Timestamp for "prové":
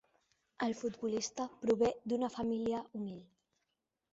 1.65-1.91